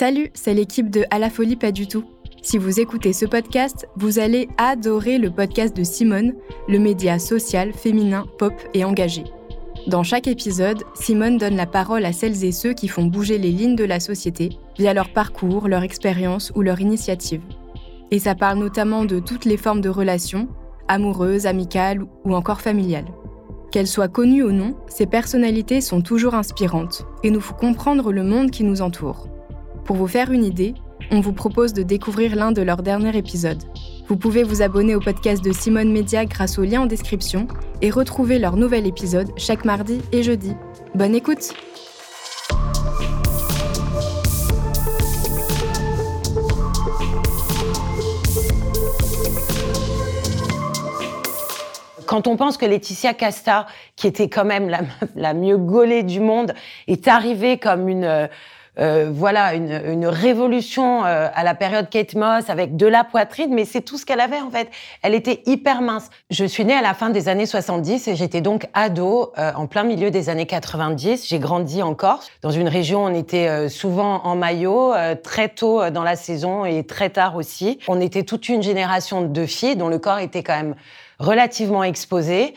[0.00, 2.04] Salut, c'est l'équipe de À la folie pas du tout.
[2.40, 6.32] Si vous écoutez ce podcast, vous allez adorer le podcast de Simone,
[6.68, 9.24] le média social, féminin, pop et engagé.
[9.88, 13.50] Dans chaque épisode, Simone donne la parole à celles et ceux qui font bouger les
[13.50, 17.42] lignes de la société via leur parcours, leur expérience ou leur initiative.
[18.10, 20.48] Et ça parle notamment de toutes les formes de relations,
[20.88, 23.12] amoureuses, amicales ou encore familiales.
[23.70, 28.24] Qu'elles soient connues ou non, ces personnalités sont toujours inspirantes et nous font comprendre le
[28.24, 29.28] monde qui nous entoure.
[29.84, 30.74] Pour vous faire une idée,
[31.10, 33.62] on vous propose de découvrir l'un de leurs derniers épisodes.
[34.08, 37.48] Vous pouvez vous abonner au podcast de Simone Media grâce au lien en description
[37.82, 40.54] et retrouver leur nouvel épisode chaque mardi et jeudi.
[40.94, 41.54] Bonne écoute
[52.06, 54.80] Quand on pense que Laetitia Casta, qui était quand même la,
[55.14, 56.54] la mieux gaulée du monde,
[56.88, 58.28] est arrivée comme une
[58.78, 63.04] euh, euh, voilà une, une révolution euh, à la période Kate Moss avec de la
[63.04, 64.68] poitrine, mais c'est tout ce qu'elle avait en fait.
[65.02, 66.10] Elle était hyper mince.
[66.30, 69.66] Je suis née à la fin des années 70 et j'étais donc ado euh, en
[69.66, 71.28] plein milieu des années 90.
[71.28, 74.92] J'ai grandi en Corse, dans une région où on était souvent en maillot,
[75.22, 77.78] très tôt dans la saison et très tard aussi.
[77.88, 80.74] On était toute une génération de filles dont le corps était quand même
[81.18, 82.54] relativement exposé.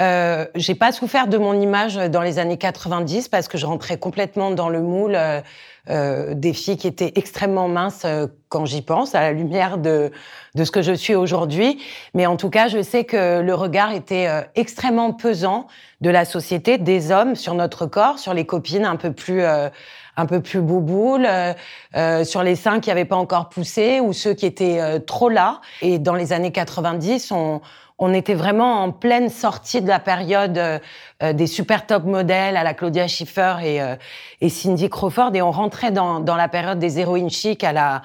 [0.00, 3.98] Euh, j'ai pas souffert de mon image dans les années 90 parce que je rentrais
[3.98, 5.40] complètement dans le moule euh,
[5.88, 10.12] euh, des filles qui étaient extrêmement minces euh, quand j'y pense, à la lumière de,
[10.54, 11.82] de ce que je suis aujourd'hui.
[12.12, 15.66] Mais en tout cas, je sais que le regard était euh, extrêmement pesant
[16.02, 20.26] de la société, des hommes sur notre corps, sur les copines un peu plus un
[20.26, 21.26] peu plus bouboules,
[21.96, 25.60] euh, sur les seins qui n'avaient pas encore poussé ou ceux qui étaient trop là.
[25.80, 27.60] Et dans les années 90, on,
[28.00, 30.78] on était vraiment en pleine sortie de la période euh,
[31.22, 33.94] euh, des super top modèles à la Claudia Schiffer et, euh,
[34.40, 38.02] et Cindy Crawford et on rentrait dans, dans la période des héroïnes chic à la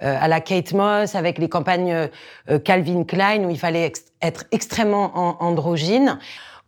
[0.00, 2.10] à la Kate Moss avec les campagnes
[2.64, 3.90] Calvin Klein où il fallait
[4.20, 6.18] être extrêmement androgyne.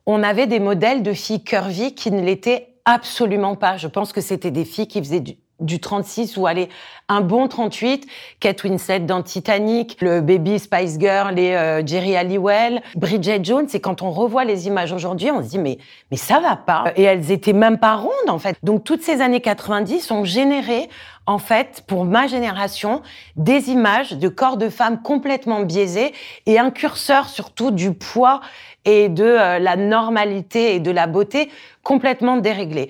[0.06, 3.76] On avait des modèles de filles curvy qui ne l'étaient absolument pas.
[3.76, 6.68] Je pense que c'était des filles qui faisaient du, du 36 ou aller
[7.08, 8.06] un bon 38,
[8.40, 13.68] Kate Winslet dans Titanic, le Baby Spice Girl et euh, Jerry Halliwell, Bridget Jones.
[13.72, 15.78] Et quand on revoit les images aujourd'hui, on se dit mais
[16.10, 16.92] mais ça va pas.
[16.96, 18.56] Et elles étaient même pas rondes en fait.
[18.62, 20.88] Donc toutes ces années 90 ont généré
[21.26, 23.02] en fait pour ma génération
[23.36, 26.12] des images de corps de femmes complètement biaisés
[26.46, 28.40] et un curseur surtout du poids
[28.84, 31.50] et de euh, la normalité et de la beauté
[31.82, 32.88] complètement déréglé.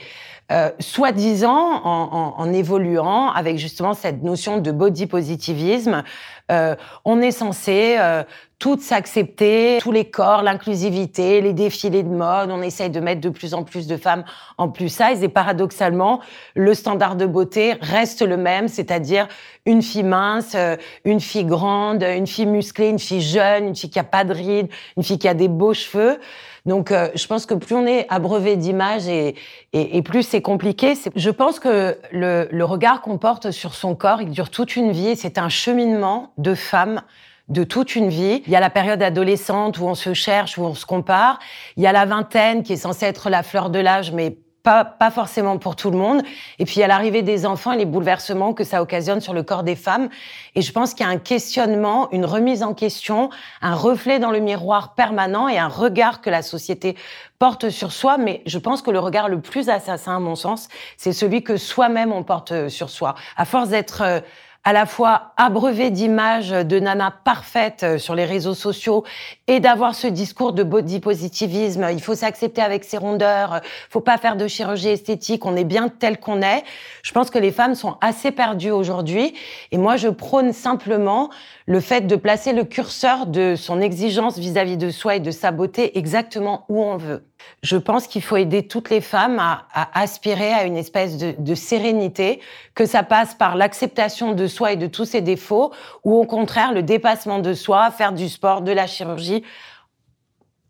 [0.52, 6.04] Euh, soi-disant en, évoluant avec justement cette notion de body positivisme,
[6.52, 8.22] euh, on est censé euh,
[8.58, 12.50] toutes s'accepter, tous les corps, l'inclusivité, les défilés de mode.
[12.50, 14.24] On essaye de mettre de plus en plus de femmes
[14.56, 16.20] en plus size et paradoxalement,
[16.54, 19.28] le standard de beauté reste le même, c'est-à-dire
[19.66, 23.90] une fille mince, euh, une fille grande, une fille musclée, une fille jeune, une fille
[23.90, 26.18] qui a pas de rides, une fille qui a des beaux cheveux.
[26.64, 29.36] Donc, euh, je pense que plus on est abreuvé d'images et,
[29.72, 30.94] et, et, plus c'est compliqué.
[31.14, 35.14] Je pense que le, regard qu'on porte sur son corps, il dure toute une vie.
[35.14, 37.02] C'est un cheminement de femmes
[37.48, 38.42] de toute une vie.
[38.46, 41.38] Il y a la période adolescente où on se cherche, où on se compare.
[41.76, 44.84] Il y a la vingtaine qui est censée être la fleur de l'âge, mais pas,
[44.84, 46.22] pas forcément pour tout le monde.
[46.58, 49.32] Et puis il y a l'arrivée des enfants et les bouleversements que ça occasionne sur
[49.32, 50.08] le corps des femmes.
[50.56, 53.30] Et je pense qu'il y a un questionnement, une remise en question,
[53.62, 56.96] un reflet dans le miroir permanent et un regard que la société
[57.38, 58.18] porte sur soi.
[58.18, 60.66] Mais je pense que le regard le plus assassin, à mon sens,
[60.96, 63.14] c'est celui que soi-même on porte sur soi.
[63.36, 64.20] À force d'être euh,
[64.66, 69.04] à la fois abreuver d'images de nana parfaites euh, sur les réseaux sociaux
[69.46, 71.86] et d'avoir ce discours de body positivisme.
[71.92, 73.60] Il faut s'accepter avec ses rondeurs,
[73.90, 76.64] faut pas faire de chirurgie esthétique, on est bien tel qu'on est.
[77.04, 79.34] Je pense que les femmes sont assez perdues aujourd'hui
[79.70, 81.30] et moi je prône simplement
[81.66, 85.52] le fait de placer le curseur de son exigence vis-à-vis de soi et de sa
[85.52, 87.22] beauté exactement où on veut.
[87.62, 92.40] Je pense qu'il faut aider toutes les femmes à, aspirer à une espèce de, sérénité,
[92.74, 95.72] que ça passe par l'acceptation de soi et de tous ses défauts,
[96.04, 99.42] ou au contraire le dépassement de soi, faire du sport, de la chirurgie.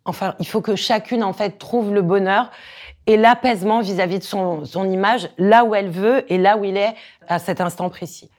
[0.04, 2.50] Enfin, il faut que chacune en fait trouve le bonheur
[3.06, 6.76] et l'apaisement vis-à-vis de son, son image là où elle veut et là où il
[6.76, 6.94] est
[7.28, 8.30] à cet instant précis.